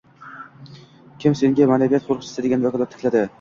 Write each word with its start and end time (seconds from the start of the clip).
Kim 1.23 1.35
senga 1.41 1.67
“maʼnaviyat 1.73 2.09
qoʻriqchisi” 2.09 2.47
degan 2.47 2.67
vakolat 2.69 2.95
tirkadi? 2.97 3.25